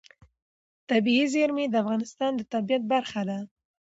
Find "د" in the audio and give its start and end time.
1.69-1.75, 2.35-2.41